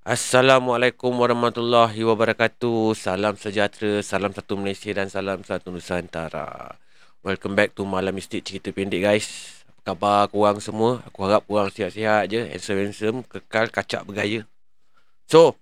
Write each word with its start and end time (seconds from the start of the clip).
Assalamualaikum 0.00 1.12
warahmatullahi 1.12 2.08
wabarakatuh. 2.08 2.96
Salam 2.96 3.36
sejahtera, 3.36 4.00
salam 4.00 4.32
satu 4.32 4.56
Malaysia 4.56 4.88
dan 4.96 5.12
salam 5.12 5.44
satu 5.44 5.68
Nusantara. 5.68 6.80
Welcome 7.20 7.52
back 7.52 7.76
to 7.76 7.84
Malam 7.84 8.16
Mistik 8.16 8.48
Cerita 8.48 8.72
Pendek 8.72 9.04
guys. 9.04 9.60
Apa 9.84 9.92
khabar 9.92 10.32
korang 10.32 10.56
semua? 10.56 11.04
Aku 11.04 11.28
harap 11.28 11.44
korang 11.44 11.68
sihat-sihat 11.68 12.32
je. 12.32 12.48
Handsome-handsome, 12.48 13.28
kekal 13.28 13.68
kacak 13.68 14.08
bergaya. 14.08 14.48
So, 15.28 15.60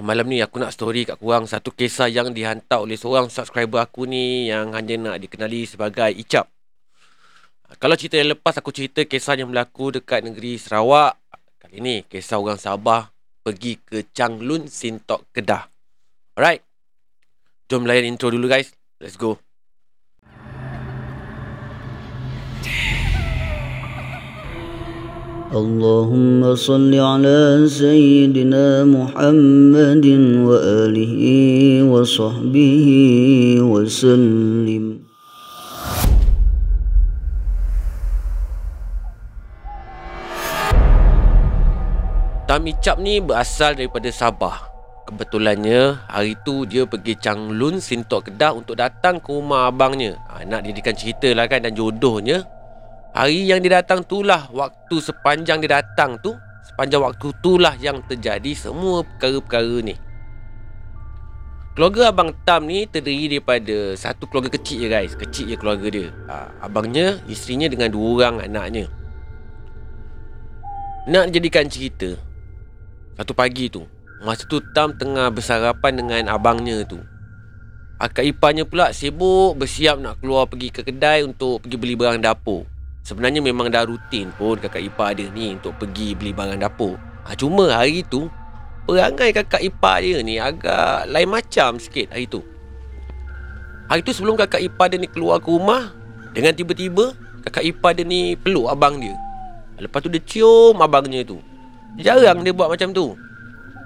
malam 0.00 0.24
ni 0.24 0.40
aku 0.40 0.56
nak 0.56 0.72
story 0.72 1.04
kat 1.04 1.20
korang 1.20 1.44
satu 1.44 1.76
kisah 1.76 2.08
yang 2.08 2.32
dihantar 2.32 2.80
oleh 2.80 2.96
seorang 2.96 3.28
subscriber 3.28 3.84
aku 3.84 4.08
ni 4.08 4.48
yang 4.48 4.72
hanya 4.72 4.96
nak 4.96 5.20
dikenali 5.20 5.68
sebagai 5.68 6.08
Icap. 6.08 6.48
Kalau 7.76 8.00
cerita 8.00 8.16
yang 8.16 8.32
lepas 8.32 8.56
aku 8.56 8.72
cerita 8.72 9.04
kisah 9.04 9.36
yang 9.36 9.52
berlaku 9.52 9.92
dekat 10.00 10.24
negeri 10.24 10.56
Sarawak 10.56 11.20
Kali 11.69 11.77
ni 11.81 11.95
kisah 12.05 12.37
orang 12.37 12.61
Sabah 12.61 13.09
pergi 13.45 13.77
ke 13.81 14.05
Changlun 14.13 14.69
Sintok 14.69 15.29
Kedah. 15.33 15.69
Alright. 16.37 16.65
Jom 17.65 17.85
layan 17.89 18.13
intro 18.13 18.29
dulu 18.29 18.45
guys. 18.49 18.73
Let's 19.01 19.17
go. 19.17 19.37
اللهم 25.55 26.55
صل 26.55 26.91
على 26.95 27.63
سيدنا 27.69 28.83
محمد 28.83 30.05
وآله 30.49 31.15
وصحبه 31.83 32.87
وسلم 33.61 34.88
Tami 42.50 42.74
Cap 42.82 42.98
ni 42.98 43.22
berasal 43.22 43.78
daripada 43.78 44.10
Sabah. 44.10 44.58
Kebetulannya 45.06 46.02
hari 46.10 46.34
tu 46.42 46.66
dia 46.66 46.82
pergi 46.82 47.14
Changlun 47.14 47.78
Sintok 47.78 48.26
Kedah 48.26 48.58
untuk 48.58 48.74
datang 48.74 49.22
ke 49.22 49.30
rumah 49.30 49.70
abangnya. 49.70 50.18
Ha, 50.26 50.42
nak 50.42 50.66
didikan 50.66 50.90
cerita 50.98 51.30
lah 51.30 51.46
kan 51.46 51.62
dan 51.62 51.78
jodohnya. 51.78 52.42
Hari 53.14 53.46
yang 53.46 53.62
dia 53.62 53.78
datang 53.78 54.02
tu 54.02 54.26
lah 54.26 54.50
waktu 54.50 54.98
sepanjang 54.98 55.62
dia 55.62 55.78
datang 55.78 56.18
tu. 56.18 56.34
Sepanjang 56.66 57.06
waktu 57.06 57.30
tu 57.38 57.54
lah 57.54 57.78
yang 57.78 58.02
terjadi 58.02 58.50
semua 58.58 59.06
perkara-perkara 59.06 59.86
ni. 59.86 59.94
Keluarga 61.78 62.10
Abang 62.10 62.34
Tam 62.42 62.66
ni 62.66 62.82
terdiri 62.82 63.38
daripada 63.38 63.94
satu 63.94 64.26
keluarga 64.26 64.58
kecil 64.58 64.82
je 64.82 64.88
guys. 64.90 65.14
Kecil 65.14 65.54
je 65.54 65.54
keluarga 65.54 65.86
dia. 65.86 66.10
Ha, 66.26 66.66
abangnya, 66.66 67.22
isterinya 67.30 67.70
dengan 67.70 67.94
dua 67.94 68.06
orang 68.18 68.42
anaknya. 68.42 68.90
Nak 71.06 71.30
jadikan 71.30 71.70
cerita, 71.70 72.18
satu 73.20 73.36
pagi 73.36 73.68
tu 73.68 73.84
Masa 74.20 74.44
tu 74.44 74.60
Tam 74.76 74.92
tengah 74.92 75.32
bersarapan 75.32 75.96
dengan 75.96 76.36
abangnya 76.36 76.84
tu. 76.84 77.00
Akak 77.96 78.20
iparnya 78.24 78.68
pula 78.68 78.92
sibuk 78.92 79.56
bersiap 79.56 79.96
nak 79.96 80.20
keluar 80.20 80.44
pergi 80.44 80.68
ke 80.68 80.84
kedai 80.84 81.24
untuk 81.24 81.64
pergi 81.64 81.76
beli 81.80 81.96
barang 81.96 82.20
dapur. 82.20 82.68
Sebenarnya 83.00 83.40
memang 83.40 83.72
dah 83.72 83.88
rutin 83.88 84.28
pun 84.36 84.60
kakak 84.60 84.84
ipar 84.84 85.16
dia 85.16 85.32
ni 85.32 85.56
untuk 85.56 85.72
pergi 85.80 86.12
beli 86.12 86.36
barang 86.36 86.60
dapur. 86.60 87.00
Ha, 87.24 87.32
Cuma 87.36 87.72
hari 87.72 88.04
tu 88.04 88.28
Perangai 88.84 89.32
kakak 89.32 89.60
ipar 89.60 90.04
dia 90.04 90.20
ni 90.24 90.40
agak 90.40 91.08
lain 91.08 91.28
macam 91.28 91.80
sikit 91.80 92.12
hari 92.12 92.28
tu. 92.28 92.44
Hari 93.88 94.04
tu 94.04 94.12
sebelum 94.12 94.36
kakak 94.36 94.60
ipar 94.64 94.92
dia 94.92 95.00
ni 95.00 95.08
keluar 95.08 95.40
ke 95.40 95.48
rumah 95.48 95.92
Dengan 96.32 96.52
tiba-tiba 96.52 97.16
kakak 97.48 97.64
ipar 97.68 97.96
dia 97.96 98.04
ni 98.04 98.36
peluk 98.36 98.68
abang 98.68 99.00
dia. 99.00 99.16
Lepas 99.80 100.04
tu 100.04 100.12
dia 100.12 100.20
cium 100.20 100.76
abangnya 100.76 101.24
tu 101.24 101.40
Jarang 101.98 102.46
dia 102.46 102.54
buat 102.54 102.70
macam 102.70 102.94
tu. 102.94 103.18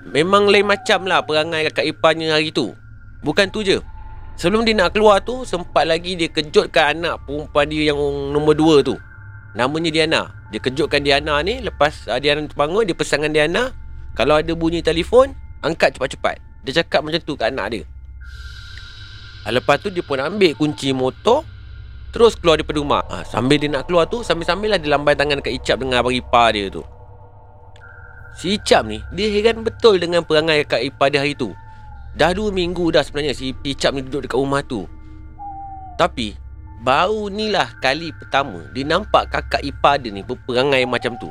Memang 0.05 0.52
lain 0.52 0.69
macam 0.69 1.08
lah 1.08 1.24
perangai 1.24 1.64
kakak 1.72 1.88
iparnya 1.88 2.36
hari 2.36 2.52
tu. 2.52 2.77
Bukan 3.24 3.48
tu 3.48 3.64
je. 3.64 3.80
Sebelum 4.34 4.66
dia 4.66 4.74
nak 4.74 4.92
keluar 4.92 5.22
tu 5.22 5.46
Sempat 5.46 5.86
lagi 5.86 6.19
dia 6.19 6.27
kejutkan 6.27 6.98
anak 6.98 7.23
perempuan 7.23 7.70
dia 7.70 7.95
yang 7.95 7.98
nombor 8.34 8.58
dua 8.58 8.83
tu. 8.83 8.98
Namanya 9.55 9.90
Diana. 9.95 10.23
Dia 10.51 10.58
kejutkan 10.58 11.01
Diana 11.06 11.39
ni 11.40 11.62
Lepas 11.62 12.11
uh, 12.11 12.18
Diana 12.18 12.42
terbangun 12.45 12.84
Dia 12.84 12.95
pesankan 12.98 13.30
Diana 13.30 13.70
Kalau 14.18 14.39
ada 14.39 14.52
bunyi 14.52 14.83
telefon 14.83 15.33
Angkat 15.62 15.96
cepat-cepat. 15.96 16.42
Dia 16.67 16.83
cakap 16.83 17.07
macam 17.07 17.20
tu 17.23 17.39
kat 17.39 17.55
anak 17.55 17.67
dia. 17.73 17.83
Uh, 19.46 19.52
Lepas 19.55 19.80
tu 19.80 19.89
dia 19.89 20.02
pun 20.02 20.18
ambil 20.18 20.52
kunci 20.58 20.90
motor 20.90 21.46
Terus 22.11 22.34
keluar 22.39 22.58
daripada 22.58 22.78
rumah. 22.83 23.02
Uh, 23.07 23.23
Sambil 23.23 23.62
dia 23.62 23.70
nak 23.70 23.86
keluar 23.86 24.11
tu 24.11 24.27
Sambil-sambil 24.27 24.74
lah 24.74 24.78
dia 24.83 24.90
lambai 24.90 25.14
tangan 25.14 25.39
dekat 25.40 25.55
Icap 25.62 25.78
dengan 25.80 26.02
abang 26.02 26.14
ipar 26.14 26.51
dia 26.52 26.68
tu 26.68 26.83
Si 28.34 28.58
Icap 28.58 28.83
ni 28.84 28.98
Dia 29.14 29.30
heran 29.30 29.62
betul 29.62 30.02
dengan 30.02 30.27
perangai 30.27 30.67
kakak 30.67 30.83
ipar 30.90 31.08
dia 31.14 31.22
hari 31.22 31.39
tu. 31.39 31.55
Dah 32.14 32.34
dua 32.34 32.50
minggu 32.50 32.90
dah 32.90 33.02
sebenarnya 33.02 33.34
si 33.34 33.55
Icap 33.55 33.95
ni 33.95 34.02
duduk 34.02 34.27
dekat 34.27 34.39
rumah 34.39 34.62
tu. 34.67 34.86
Tapi 35.95 36.34
Baru 36.84 37.33
ni 37.33 37.48
lah 37.48 37.70
kali 37.80 38.12
pertama 38.12 38.67
Dia 38.74 38.84
nampak 38.84 39.30
kakak 39.30 39.62
ipar 39.64 40.02
dia 40.02 40.11
ni 40.11 40.27
berperangai 40.27 40.84
macam 40.84 41.14
tu. 41.17 41.30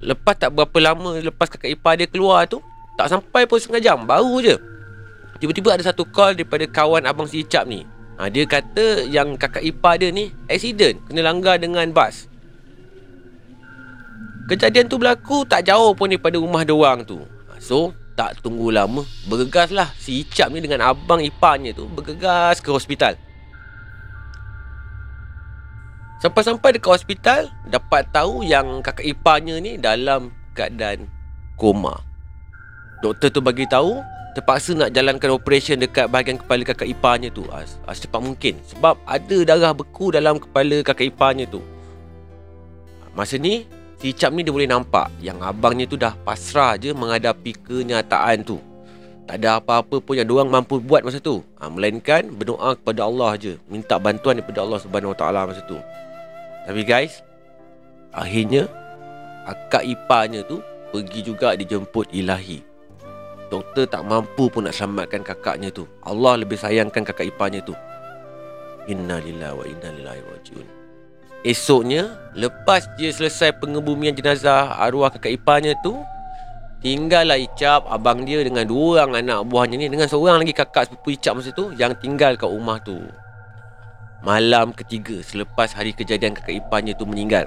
Lepas 0.00 0.36
tak 0.40 0.56
berapa 0.56 0.76
lama 0.80 1.20
lepas 1.20 1.52
kakak 1.52 1.72
ipar 1.72 2.00
dia 2.00 2.08
keluar 2.08 2.48
tu 2.48 2.60
Tak 2.96 3.12
sampai 3.12 3.44
pun 3.44 3.60
setengah 3.60 3.92
jam 3.92 3.98
Baru 4.08 4.40
je. 4.40 4.56
Tiba-tiba 5.36 5.76
ada 5.76 5.84
satu 5.84 6.08
call 6.08 6.32
daripada 6.32 6.64
kawan 6.64 7.04
abang 7.04 7.28
si 7.28 7.44
Icap 7.44 7.68
ni. 7.68 7.84
Ha, 8.16 8.32
Dia 8.32 8.48
kata 8.48 9.04
yang 9.04 9.36
kakak 9.36 9.60
ipar 9.60 10.00
dia 10.00 10.08
ni 10.08 10.32
Accident 10.48 10.96
Kena 11.04 11.20
langgar 11.20 11.60
dengan 11.60 11.84
bas 11.92 12.32
Kejadian 14.46 14.86
tu 14.86 14.94
berlaku 14.94 15.42
tak 15.42 15.66
jauh 15.66 15.90
pun 15.90 16.06
daripada 16.06 16.38
rumah 16.38 16.62
dia 16.62 16.70
orang 16.70 17.02
tu. 17.02 17.18
So, 17.58 17.90
tak 18.14 18.38
tunggu 18.40 18.70
lama, 18.70 19.02
bergegaslah 19.26 19.90
si 19.98 20.22
Icap 20.22 20.54
ni 20.54 20.62
dengan 20.62 20.86
abang 20.86 21.18
iparnya 21.18 21.74
tu 21.74 21.90
bergegas 21.90 22.62
ke 22.62 22.70
hospital. 22.70 23.18
Sampai-sampai 26.22 26.78
dekat 26.78 26.96
hospital, 26.96 27.52
dapat 27.68 28.08
tahu 28.14 28.40
yang 28.40 28.80
kakak 28.80 29.04
iparnya 29.04 29.60
ni 29.60 29.76
dalam 29.76 30.32
keadaan 30.56 31.10
koma. 31.60 32.00
Doktor 33.04 33.28
tu 33.28 33.44
bagi 33.44 33.68
tahu 33.68 34.00
terpaksa 34.32 34.72
nak 34.72 34.96
jalankan 34.96 35.36
operation 35.36 35.76
dekat 35.76 36.08
bahagian 36.08 36.40
kepala 36.40 36.64
kakak 36.64 36.88
iparnya 36.88 37.28
tu 37.28 37.44
as, 37.52 37.76
as 37.84 38.00
cepat 38.00 38.20
mungkin 38.20 38.56
sebab 38.68 38.96
ada 39.04 39.38
darah 39.44 39.72
beku 39.76 40.08
dalam 40.08 40.40
kepala 40.40 40.80
kakak 40.80 41.12
iparnya 41.12 41.44
tu. 41.44 41.60
Masa 43.12 43.36
ni 43.36 43.68
Si 43.96 44.12
Icap 44.12 44.30
ni 44.36 44.44
dia 44.44 44.52
boleh 44.52 44.68
nampak. 44.68 45.08
Yang 45.24 45.38
abangnya 45.40 45.84
tu 45.88 45.96
dah 45.96 46.12
pasrah 46.20 46.76
je 46.76 46.92
Menghadapi 46.92 47.56
kenyataan 47.64 48.44
tu. 48.44 48.60
Tak 49.26 49.42
ada 49.42 49.58
apa-apa 49.58 49.98
pun 49.98 50.14
yang 50.14 50.28
diorang 50.28 50.46
mampu 50.46 50.78
buat 50.78 51.02
masa 51.02 51.18
tu. 51.18 51.42
Ha, 51.58 51.66
Melainkan 51.66 52.30
berdoa 52.30 52.76
kepada 52.76 53.08
Allah 53.08 53.34
je. 53.40 53.58
Minta 53.66 53.98
bantuan 53.98 54.38
daripada 54.38 54.62
Allah 54.62 54.78
Taala 55.16 55.48
masa 55.48 55.64
tu. 55.64 55.80
Tapi 56.68 56.82
guys 56.84 57.24
Akhirnya 58.12 58.68
Akak 59.48 59.82
iparnya 59.82 60.44
tu 60.44 60.60
Pergi 60.92 61.24
juga 61.24 61.56
dijemput 61.56 62.12
ilahi. 62.12 62.62
Doktor 63.46 63.86
tak 63.86 64.02
mampu 64.02 64.50
pun 64.50 64.66
nak 64.66 64.74
selamatkan 64.74 65.22
kakaknya 65.22 65.70
tu. 65.70 65.86
Allah 66.02 66.42
lebih 66.42 66.58
sayangkan 66.58 67.06
kakak 67.06 67.30
iparnya 67.30 67.62
tu. 67.62 67.74
Inna 68.86 69.18
lillahi 69.18 69.54
wa 69.54 69.64
inna 69.66 69.88
lillahi 69.90 70.22
rajiun 70.22 70.75
Esoknya, 71.46 72.10
lepas 72.34 72.90
dia 72.98 73.14
selesai 73.14 73.54
pengebumian 73.62 74.18
jenazah 74.18 74.66
arwah 74.82 75.14
kakak 75.14 75.38
iparnya 75.38 75.78
tu, 75.78 75.94
tinggallah 76.82 77.38
Icap, 77.38 77.86
abang 77.86 78.26
dia 78.26 78.42
dengan 78.42 78.66
dua 78.66 79.06
orang 79.06 79.22
anak 79.22 79.46
buahnya 79.46 79.78
ni 79.78 79.86
dengan 79.86 80.10
seorang 80.10 80.42
lagi 80.42 80.50
kakak 80.50 80.90
sepupu 80.90 81.14
Icap 81.14 81.38
masa 81.38 81.54
tu 81.54 81.70
yang 81.78 81.94
tinggal 82.02 82.34
kat 82.34 82.50
rumah 82.50 82.82
tu. 82.82 82.98
Malam 84.26 84.74
ketiga 84.74 85.22
selepas 85.22 85.70
hari 85.70 85.94
kejadian 85.94 86.34
kakak 86.34 86.66
iparnya 86.66 86.98
tu 86.98 87.06
meninggal. 87.06 87.46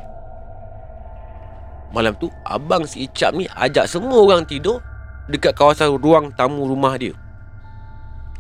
Malam 1.92 2.16
tu, 2.16 2.32
abang 2.48 2.88
si 2.88 3.04
Icap 3.04 3.36
ni 3.36 3.52
ajak 3.52 3.84
semua 3.84 4.24
orang 4.24 4.48
tidur 4.48 4.80
dekat 5.28 5.60
kawasan 5.60 6.00
ruang 6.00 6.32
tamu 6.40 6.64
rumah 6.72 6.96
dia. 6.96 7.12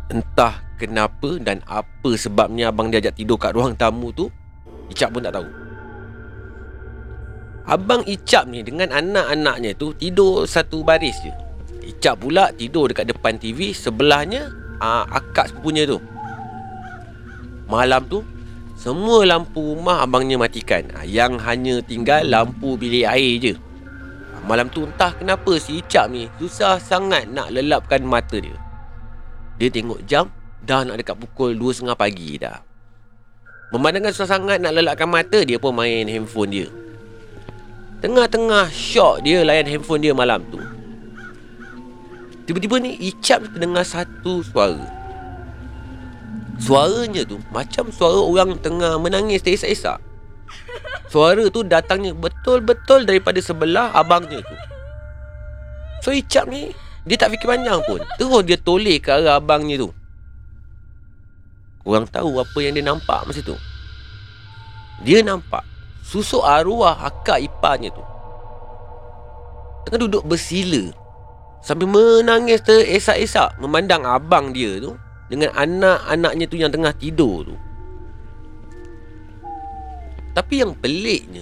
Entah 0.07 0.63
kenapa 0.79 1.35
dan 1.43 1.59
apa 1.67 2.15
sebabnya 2.15 2.71
abang 2.71 2.87
dia 2.87 3.03
ajak 3.03 3.19
tidur 3.19 3.35
kat 3.35 3.51
ruang 3.51 3.75
tamu 3.75 4.15
tu, 4.15 4.31
Icap 4.89 5.09
pun 5.13 5.21
tak 5.21 5.37
tahu. 5.37 5.47
Abang 7.69 8.01
Icap 8.09 8.49
ni 8.49 8.65
dengan 8.65 8.89
anak-anaknya 8.89 9.77
tu 9.77 9.93
tidur 9.93 10.49
satu 10.49 10.81
baris 10.81 11.21
je. 11.21 11.33
Icap 11.85 12.25
pula 12.25 12.49
tidur 12.53 12.89
dekat 12.89 13.09
depan 13.09 13.37
TV 13.37 13.73
Sebelahnya 13.73 14.49
aa, 14.81 15.05
akak 15.05 15.53
sepupunya 15.53 15.85
tu. 15.85 16.01
Malam 17.69 18.01
tu 18.09 18.25
Semua 18.73 19.27
lampu 19.27 19.61
rumah 19.61 20.01
abangnya 20.01 20.41
matikan. 20.41 20.89
Yang 21.05 21.37
hanya 21.45 21.75
tinggal 21.85 22.25
lampu 22.25 22.73
bilik 22.73 23.05
air 23.05 23.33
je. 23.37 23.53
Malam 24.49 24.71
tu 24.73 24.89
entah 24.89 25.13
kenapa 25.13 25.61
si 25.61 25.85
Icap 25.85 26.09
ni 26.09 26.25
Susah 26.41 26.81
sangat 26.81 27.29
nak 27.29 27.53
lelapkan 27.53 28.01
mata 28.01 28.41
dia. 28.41 28.57
Dia 29.61 29.69
tengok 29.69 30.01
jam 30.09 30.31
Dah 30.65 30.81
nak 30.81 30.97
dekat 30.97 31.15
pukul 31.21 31.53
2.30 31.53 31.93
pagi 31.93 32.39
dah 32.41 32.68
Memandangkan 33.69 34.09
susah 34.09 34.41
sangat 34.41 34.57
nak 34.57 34.73
lelakkan 34.73 35.05
mata 35.05 35.45
Dia 35.45 35.61
pun 35.61 35.77
main 35.77 36.09
handphone 36.09 36.49
dia. 36.49 36.67
Tengah-tengah 38.01 38.71
syok 38.73 39.21
dia 39.21 39.45
layan 39.45 39.69
handphone 39.69 40.01
dia 40.01 40.13
malam 40.15 40.41
tu. 40.49 40.57
Tiba-tiba 42.49 42.81
ni 42.81 42.97
Icap 42.97 43.45
terdengar 43.53 43.85
satu 43.85 44.41
suara. 44.41 44.81
Suaranya 46.59 47.23
tu 47.23 47.37
Macam 47.55 47.87
suara 47.93 48.19
orang 48.19 48.57
tengah 48.59 48.99
menangis 48.99 49.39
teresak-esak 49.39 50.01
Suara 51.07 51.47
tu 51.47 51.63
datangnya 51.63 52.11
betul-betul 52.11 53.05
daripada 53.05 53.37
sebelah 53.37 53.93
abangnya 53.93 54.41
tu. 54.41 54.55
So 56.01 56.09
Icap 56.09 56.49
ni 56.49 56.73
Dia 57.05 57.21
tak 57.21 57.37
fikir 57.37 57.45
panjang 57.45 57.85
pun. 57.85 58.01
Terus 58.17 58.41
dia 58.49 58.57
toleh 58.57 58.97
ke 58.97 59.13
arah 59.13 59.37
abangnya 59.37 59.85
tu 59.85 59.98
Korang 61.89 62.05
tahu 62.05 62.37
apa 62.37 62.57
yang 62.61 62.77
dia 62.77 62.85
nampak 62.85 63.25
masa 63.25 63.41
tu. 63.41 63.57
Dia 65.01 65.25
nampak 65.25 65.65
Susuk 66.05 66.45
arwah 66.45 67.01
akak 67.01 67.41
iparnya 67.41 67.89
tu. 67.89 68.05
Tengah 69.89 70.05
duduk 70.05 70.21
bersila. 70.29 70.93
Sambil 71.65 71.89
menangis 71.89 72.61
teresak-esak 72.61 73.57
Memandang 73.57 74.05
abang 74.05 74.53
dia 74.55 74.77
tu 74.79 74.95
Dengan 75.33 75.49
anak-anaknya 75.57 76.45
tu 76.45 76.55
yang 76.61 76.69
tengah 76.69 76.93
tidur 76.93 77.49
tu. 77.49 77.57
Tapi 80.37 80.61
yang 80.61 80.77
peliknya 80.77 81.41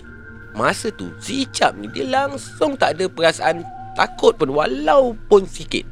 Masa 0.56 0.96
tu 0.96 1.12
si 1.20 1.44
Icap 1.44 1.76
ni 1.76 1.92
Dia 1.92 2.08
langsung 2.08 2.80
tak 2.80 2.96
ada 2.96 3.12
perasaan 3.12 3.68
takut 4.00 4.40
pun 4.40 4.56
Walaupun 4.56 5.44
sikit. 5.44 5.84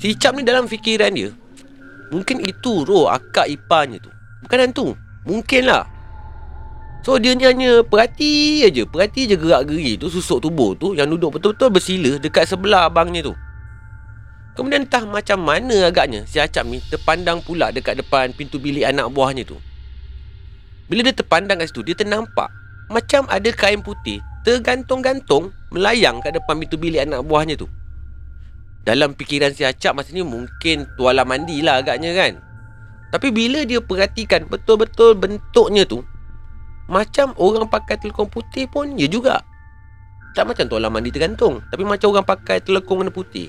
Si 0.00 0.16
Icap 0.16 0.32
ni 0.32 0.48
dalam 0.48 0.64
fikiran 0.64 1.12
dia 1.12 1.43
Mungkin 2.14 2.46
itu 2.46 2.86
roh 2.86 3.10
akak 3.10 3.50
iparnya 3.50 3.98
tu 3.98 4.14
Bukan 4.46 4.58
hantu 4.62 4.94
Mungkinlah 5.26 5.90
So 7.04 7.20
dia 7.20 7.36
ni 7.36 7.44
hanya 7.44 7.84
perhati 7.84 8.64
aja, 8.64 8.88
perhati 8.88 9.28
je 9.28 9.36
gerak-geri 9.36 10.00
tu 10.00 10.08
susuk 10.08 10.40
tubuh 10.40 10.72
tu 10.72 10.96
yang 10.96 11.04
duduk 11.12 11.36
betul-betul 11.36 11.68
bersila 11.68 12.16
dekat 12.16 12.48
sebelah 12.48 12.88
abangnya 12.88 13.28
tu. 13.28 13.36
Kemudian 14.56 14.88
entah 14.88 15.04
macam 15.04 15.44
mana 15.44 15.92
agaknya 15.92 16.24
si 16.24 16.40
Acap 16.40 16.64
ni 16.64 16.80
terpandang 16.88 17.44
pula 17.44 17.68
dekat 17.68 18.00
depan 18.00 18.32
pintu 18.32 18.56
bilik 18.56 18.88
anak 18.88 19.12
buahnya 19.12 19.44
tu. 19.44 19.60
Bila 20.88 21.04
dia 21.04 21.12
terpandang 21.12 21.60
kat 21.60 21.68
situ, 21.68 21.84
dia 21.84 21.92
ternampak 21.92 22.48
macam 22.88 23.28
ada 23.28 23.52
kain 23.52 23.84
putih 23.84 24.24
tergantung-gantung 24.40 25.52
melayang 25.76 26.24
kat 26.24 26.32
depan 26.32 26.56
pintu 26.56 26.80
bilik 26.80 27.04
anak 27.04 27.20
buahnya 27.20 27.60
tu. 27.60 27.68
Dalam 28.84 29.16
fikiran 29.16 29.56
si 29.56 29.64
Acap 29.64 29.96
masa 29.96 30.12
ni 30.12 30.20
mungkin 30.20 30.84
tuala 31.00 31.24
mandi 31.24 31.64
lah 31.64 31.80
agaknya 31.80 32.12
kan. 32.12 32.32
Tapi 33.08 33.32
bila 33.32 33.64
dia 33.64 33.80
perhatikan 33.80 34.44
betul-betul 34.44 35.16
bentuknya 35.16 35.88
tu, 35.88 36.04
macam 36.84 37.32
orang 37.40 37.64
pakai 37.64 37.96
telekong 37.96 38.28
putih 38.28 38.68
pun 38.68 38.92
ya 39.00 39.08
juga. 39.08 39.40
Tak 40.36 40.44
macam 40.44 40.68
tuala 40.68 40.92
mandi 40.92 41.08
tergantung. 41.08 41.64
Tapi 41.72 41.80
macam 41.80 42.12
orang 42.12 42.28
pakai 42.28 42.60
telekong 42.60 43.00
warna 43.00 43.12
putih. 43.14 43.48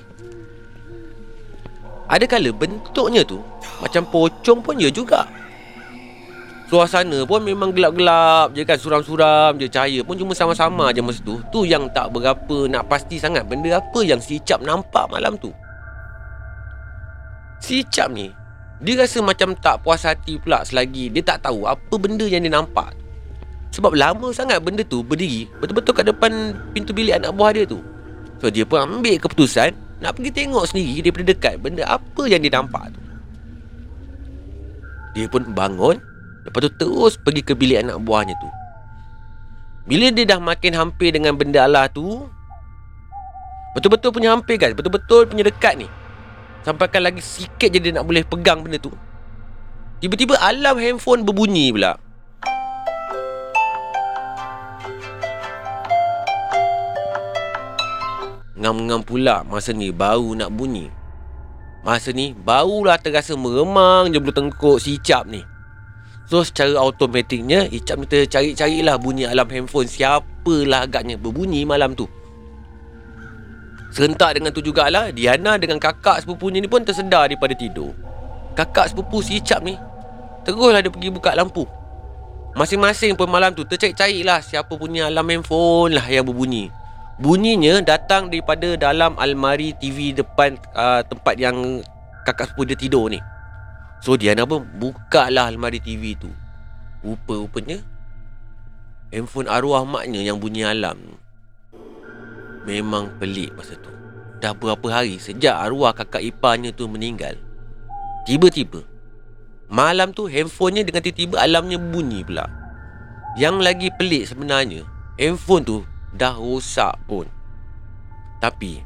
Ada 2.06 2.24
kala 2.24 2.54
bentuknya 2.54 3.26
tu 3.26 3.42
macam 3.82 4.08
pocong 4.08 4.64
pun 4.64 4.80
ya 4.80 4.88
juga. 4.88 5.28
Suasana 6.66 7.22
pun 7.22 7.46
memang 7.46 7.70
gelap-gelap 7.70 8.50
je 8.50 8.66
kan. 8.66 8.74
Suram-suram 8.74 9.54
je. 9.62 9.70
Cahaya 9.70 10.02
pun 10.02 10.18
cuma 10.18 10.34
sama-sama 10.34 10.90
je 10.90 10.98
masa 10.98 11.22
tu. 11.22 11.38
Tu 11.54 11.70
yang 11.70 11.86
tak 11.94 12.10
berapa 12.10 12.66
nak 12.66 12.90
pasti 12.90 13.22
sangat 13.22 13.46
benda 13.46 13.78
apa 13.78 14.02
yang 14.02 14.18
si 14.18 14.42
Icap 14.42 14.66
nampak 14.66 15.06
malam 15.06 15.38
tu. 15.38 15.54
Si 17.62 17.86
Icap 17.86 18.10
ni, 18.10 18.34
dia 18.82 18.98
rasa 18.98 19.22
macam 19.22 19.54
tak 19.54 19.80
puas 19.86 20.02
hati 20.02 20.42
pula 20.42 20.66
selagi 20.66 21.08
dia 21.08 21.22
tak 21.22 21.46
tahu 21.46 21.70
apa 21.70 21.94
benda 21.94 22.26
yang 22.26 22.42
dia 22.42 22.50
nampak. 22.50 22.98
Sebab 23.76 23.92
lama 23.92 24.32
sangat 24.32 24.64
benda 24.64 24.80
tu 24.80 25.04
berdiri 25.04 25.44
Betul-betul 25.60 25.92
kat 25.92 26.08
depan 26.08 26.56
pintu 26.72 26.96
bilik 26.96 27.20
anak 27.20 27.36
buah 27.36 27.52
dia 27.52 27.68
tu 27.68 27.84
So 28.40 28.48
dia 28.48 28.64
pun 28.64 28.80
ambil 28.80 29.20
keputusan 29.20 29.76
Nak 30.00 30.16
pergi 30.16 30.32
tengok 30.32 30.64
sendiri 30.64 31.04
daripada 31.04 31.24
dekat 31.28 31.54
Benda 31.60 31.84
apa 31.84 32.22
yang 32.24 32.40
dia 32.40 32.56
nampak 32.56 32.96
tu 32.96 33.00
Dia 35.12 35.28
pun 35.28 35.44
bangun 35.52 36.00
Lepas 36.46 36.62
tu 36.62 36.70
terus 36.78 37.18
pergi 37.18 37.42
ke 37.42 37.58
bilik 37.58 37.82
anak 37.82 37.98
buahnya 38.06 38.38
tu. 38.38 38.46
Bila 39.90 40.14
dia 40.14 40.22
dah 40.22 40.38
makin 40.38 40.78
hampir 40.78 41.10
dengan 41.10 41.34
benda 41.34 41.66
Allah 41.66 41.90
tu 41.90 42.26
Betul-betul 43.76 44.08
punya 44.08 44.32
hampir 44.32 44.56
guys. 44.56 44.72
Betul-betul 44.72 45.28
punya 45.28 45.44
dekat 45.44 45.76
ni. 45.76 45.84
Sampaikan 46.64 47.04
lagi 47.04 47.20
sikit 47.20 47.68
je 47.68 47.76
dia 47.76 47.92
nak 47.92 48.08
boleh 48.08 48.24
pegang 48.24 48.64
benda 48.64 48.80
tu. 48.80 48.88
Tiba-tiba 50.00 50.40
alarm 50.40 50.80
handphone 50.80 51.28
berbunyi 51.28 51.76
pula. 51.76 52.00
Ngam-ngam 58.56 59.04
pula 59.04 59.44
masa 59.44 59.76
ni 59.76 59.92
baru 59.92 60.32
nak 60.32 60.48
bunyi. 60.56 60.88
Masa 61.84 62.16
ni 62.16 62.32
barulah 62.32 62.96
terasa 62.96 63.36
meremang 63.36 64.08
je 64.08 64.16
bulu 64.16 64.32
tengkuk 64.32 64.80
si 64.80 64.96
Icap 64.96 65.28
ni 65.28 65.44
So 66.26 66.42
secara 66.42 66.74
automatiknya 66.82 67.70
Icap 67.70 68.02
ni 68.02 68.06
tercari-carilah 68.10 68.98
bunyi 68.98 69.30
alam 69.30 69.46
handphone 69.46 69.86
Siapalah 69.86 70.90
agaknya 70.90 71.14
berbunyi 71.14 71.62
malam 71.62 71.94
tu. 71.94 72.10
Serentak 73.94 74.36
dengan 74.36 74.50
tu 74.50 74.60
jugalah 74.60 75.14
Diana 75.14 75.54
dengan 75.56 75.78
kakak 75.78 76.26
sepupunya 76.26 76.58
ni 76.58 76.66
pun 76.66 76.82
tersedar 76.82 77.30
daripada 77.30 77.54
tidur. 77.54 77.94
Kakak 78.58 78.90
sepupu 78.90 79.22
si 79.22 79.38
Icap 79.38 79.62
ni 79.62 79.78
Teruslah 80.42 80.82
dia 80.82 80.90
pergi 80.90 81.10
buka 81.14 81.34
lampu. 81.34 81.66
Masing-masing 82.58 83.14
pun 83.14 83.30
malam 83.30 83.54
tu 83.54 83.62
tercari-carilah 83.62 84.42
Siapa 84.42 84.74
punya 84.74 85.06
alam 85.06 85.26
handphone 85.30 85.94
lah 85.94 86.06
yang 86.10 86.26
berbunyi. 86.26 86.74
Bunyinya 87.16 87.80
datang 87.80 88.28
daripada 88.28 88.76
dalam 88.76 89.16
almari 89.16 89.72
TV 89.78 90.12
depan 90.12 90.60
uh, 90.76 91.00
tempat 91.00 91.40
yang 91.40 91.80
kakak 92.28 92.50
sepupu 92.52 92.74
dia 92.74 92.76
tidur 92.76 93.08
ni. 93.08 93.22
So 94.06 94.14
Diana 94.14 94.46
pun 94.46 94.62
buka 94.78 95.26
lah 95.34 95.50
almari 95.50 95.82
TV 95.82 96.14
tu. 96.14 96.30
Rupa-rupanya 97.02 97.82
handphone 99.10 99.50
arwah 99.50 99.82
maknya 99.82 100.22
yang 100.22 100.38
bunyi 100.38 100.62
alam. 100.62 101.18
Memang 102.62 103.10
pelik 103.18 103.50
masa 103.58 103.74
tu. 103.74 103.90
Dah 104.38 104.54
berapa 104.54 104.86
hari 104.94 105.18
sejak 105.18 105.58
arwah 105.58 105.90
kakak 105.90 106.22
iparnya 106.22 106.70
tu 106.70 106.86
meninggal. 106.86 107.34
Tiba-tiba 108.30 108.86
malam 109.66 110.14
tu 110.14 110.30
handphonenya 110.30 110.86
dengan 110.86 111.02
tiba-tiba 111.02 111.42
alamnya 111.42 111.82
bunyi 111.82 112.22
pula. 112.22 112.46
Yang 113.34 113.56
lagi 113.58 113.88
pelik 113.90 114.30
sebenarnya, 114.30 114.86
handphone 115.18 115.66
tu 115.66 115.76
dah 116.14 116.38
rosak 116.38 116.94
pun. 117.10 117.26
Tapi, 118.38 118.85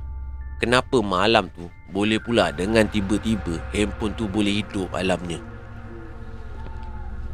kenapa 0.61 1.01
malam 1.01 1.49
tu 1.57 1.67
boleh 1.89 2.21
pula 2.21 2.53
dengan 2.53 2.85
tiba-tiba 2.87 3.59
handphone 3.73 4.15
tu 4.15 4.29
boleh 4.29 4.61
hidup 4.61 4.93
alamnya? 4.93 5.41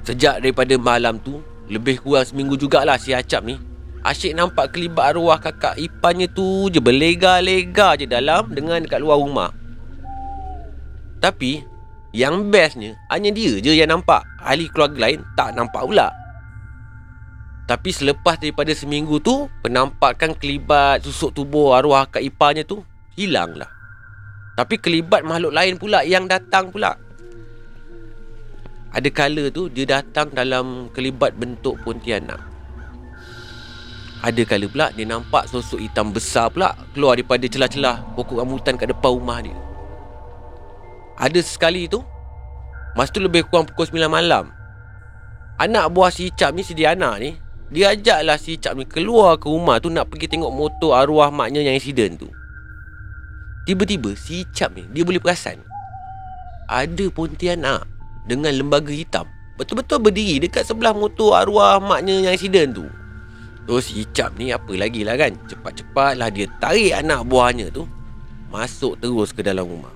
Sejak 0.06 0.38
daripada 0.38 0.78
malam 0.78 1.18
tu, 1.18 1.42
lebih 1.66 1.98
kurang 1.98 2.22
seminggu 2.22 2.54
jugalah 2.54 2.94
si 2.94 3.10
Acap 3.10 3.42
ni 3.42 3.58
Asyik 4.06 4.38
nampak 4.38 4.70
kelibat 4.70 5.18
arwah 5.18 5.34
kakak 5.34 5.74
iparnya 5.82 6.30
tu 6.30 6.70
je 6.70 6.78
berlega-lega 6.78 7.98
je 7.98 8.06
dalam 8.06 8.46
dengan 8.54 8.78
dekat 8.78 9.02
luar 9.02 9.18
rumah. 9.18 9.50
Tapi, 11.18 11.66
yang 12.14 12.54
bestnya 12.54 12.94
hanya 13.10 13.34
dia 13.34 13.58
je 13.58 13.74
yang 13.74 13.90
nampak. 13.90 14.22
Ahli 14.38 14.70
keluarga 14.70 15.10
lain 15.10 15.26
tak 15.34 15.58
nampak 15.58 15.82
pula. 15.82 16.14
Tapi 17.66 17.90
selepas 17.90 18.38
daripada 18.38 18.70
seminggu 18.70 19.18
tu 19.18 19.50
Penampakan 19.66 20.38
kelibat 20.38 21.02
susuk 21.02 21.34
tubuh 21.34 21.74
arwah 21.74 22.06
kak 22.06 22.22
iparnya 22.22 22.62
tu 22.62 22.86
Hilanglah. 23.16 23.68
Tapi 24.56 24.80
kelibat 24.80 25.24
makhluk 25.24 25.52
lain 25.52 25.76
pula 25.76 26.04
yang 26.04 26.28
datang 26.28 26.72
pula. 26.72 26.96
Ada 28.92 29.08
kala 29.12 29.52
tu 29.52 29.68
dia 29.68 29.84
datang 29.84 30.32
dalam 30.32 30.88
kelibat 30.92 31.36
bentuk 31.36 31.76
pontianak. 31.84 32.40
Ada 34.24 34.42
kala 34.48 34.64
pula 34.68 34.86
dia 34.96 35.04
nampak 35.04 35.44
sosok 35.52 35.76
hitam 35.76 36.08
besar 36.08 36.48
pula 36.48 36.72
Keluar 36.96 37.20
daripada 37.20 37.44
celah-celah 37.44 38.16
pokok 38.16 38.40
rambutan 38.40 38.80
kat 38.80 38.88
depan 38.88 39.12
rumah 39.12 39.44
dia. 39.44 39.52
Ada 41.20 41.40
sekali 41.44 41.84
tu 41.84 42.00
Masa 42.96 43.12
tu 43.12 43.20
lebih 43.20 43.44
kurang 43.44 43.68
pukul 43.68 43.92
9 43.92 44.08
malam 44.08 44.48
Anak 45.60 45.92
buah 45.92 46.08
si 46.08 46.32
Icap 46.32 46.56
ni 46.56 46.64
si 46.64 46.72
Diana 46.72 47.20
ni 47.20 47.36
dia 47.66 47.98
ajaklah 47.98 48.38
si 48.38 48.62
Cap 48.62 48.78
ni 48.78 48.86
keluar 48.86 49.42
ke 49.42 49.50
rumah 49.50 49.82
tu 49.82 49.90
nak 49.90 50.06
pergi 50.06 50.30
tengok 50.30 50.54
motor 50.54 50.94
arwah 50.94 51.34
maknya 51.34 51.66
yang 51.66 51.74
insiden 51.74 52.14
tu. 52.14 52.30
Tiba-tiba 53.66 54.14
si 54.14 54.46
Cap 54.54 54.78
ni 54.78 54.86
dia 54.94 55.02
boleh 55.02 55.18
perasan. 55.18 55.58
Ada 56.70 57.10
pontianak 57.10 57.82
dengan 58.30 58.54
lembaga 58.54 58.94
hitam. 58.94 59.26
Betul-betul 59.58 60.06
berdiri 60.06 60.46
dekat 60.46 60.62
sebelah 60.62 60.94
motor 60.94 61.34
arwah 61.34 61.82
maknya 61.82 62.30
yang 62.30 62.38
insiden 62.38 62.70
tu. 62.70 62.86
Terus 63.66 63.90
si 63.90 64.06
Cap 64.14 64.38
ni 64.38 64.54
apa 64.54 64.70
lagi 64.78 65.02
lah 65.02 65.18
kan? 65.18 65.34
Cepat-cepatlah 65.50 66.30
dia 66.30 66.46
tarik 66.62 66.94
anak 66.94 67.26
buahnya 67.26 67.74
tu 67.74 67.90
Masuk 68.54 69.02
terus 69.02 69.34
ke 69.34 69.42
dalam 69.42 69.66
rumah. 69.66 69.90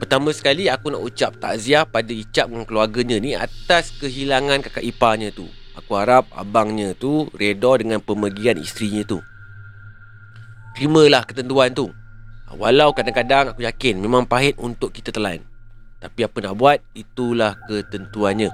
Pertama 0.00 0.32
sekali 0.32 0.72
aku 0.72 0.88
nak 0.88 1.04
ucap 1.04 1.36
takziah 1.36 1.84
pada 1.84 2.08
Icap 2.08 2.48
dengan 2.48 2.64
keluarganya 2.64 3.20
ni 3.20 3.36
atas 3.36 3.92
kehilangan 4.00 4.64
kakak 4.64 4.88
iparnya 4.88 5.28
tu. 5.28 5.44
Aku 5.76 6.00
harap 6.00 6.24
abangnya 6.32 6.96
tu 6.96 7.28
Reda 7.36 7.76
dengan 7.76 8.00
pemergian 8.00 8.56
isterinya 8.56 9.04
tu 9.04 9.20
Terimalah 10.80 11.28
ketentuan 11.28 11.76
tu. 11.76 11.92
Walau 12.56 12.96
kadang-kadang 12.96 13.52
aku 13.52 13.68
yakin 13.68 14.00
Memang 14.00 14.24
pahit 14.24 14.56
untuk 14.58 14.90
kita 14.90 15.12
telan 15.12 15.38
Tapi 16.00 16.24
apa 16.24 16.34
nak 16.40 16.56
buat 16.56 16.80
Itulah 16.96 17.60
ketentuannya. 17.68 18.48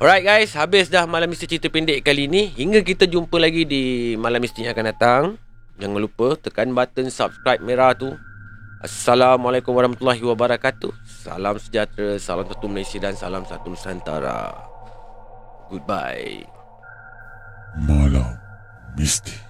Alright 0.00 0.24
guys. 0.24 0.56
Habis 0.56 0.88
dah 0.88 1.04
Malam 1.04 1.28
Misteri 1.28 1.60
Cerita 1.60 1.68
Pendek 1.68 2.00
kali 2.00 2.32
ni. 2.32 2.48
Hingga 2.48 2.80
kita 2.80 3.04
jumpa 3.04 3.36
lagi 3.36 3.68
di 3.68 4.16
Malam 4.16 4.40
Misteri 4.40 4.64
yang 4.64 4.72
akan 4.72 4.86
datang. 4.88 5.22
Jangan 5.76 6.00
lupa 6.00 6.32
tekan 6.40 6.72
button 6.72 7.12
subscribe 7.12 7.60
merah 7.60 7.92
tu. 7.92 8.16
Assalamualaikum 8.80 9.76
warahmatullahi 9.76 10.24
wabarakatuh. 10.24 10.96
Salam 11.04 11.60
sejahtera 11.60 12.16
Salam 12.16 12.48
satu 12.48 12.72
Malaysia 12.72 12.96
Dan 12.96 13.20
salam 13.20 13.44
satu 13.44 13.68
Nusantara. 13.68 14.56
Goodbye. 15.68 16.48
Malam 17.84 18.40
Mistik 18.96 19.45